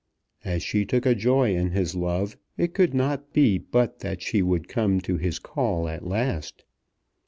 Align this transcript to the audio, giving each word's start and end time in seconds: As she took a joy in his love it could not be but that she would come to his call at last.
As 0.43 0.63
she 0.63 0.83
took 0.83 1.05
a 1.05 1.13
joy 1.13 1.55
in 1.55 1.69
his 1.73 1.93
love 1.93 2.35
it 2.57 2.73
could 2.73 2.91
not 2.95 3.33
be 3.33 3.59
but 3.59 3.99
that 3.99 4.19
she 4.23 4.41
would 4.41 4.67
come 4.67 4.99
to 5.01 5.17
his 5.17 5.37
call 5.37 5.87
at 5.87 6.03
last. 6.07 6.63